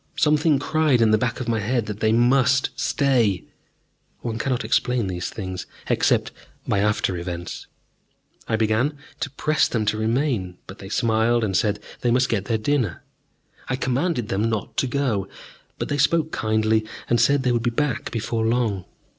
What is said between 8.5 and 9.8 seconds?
began to press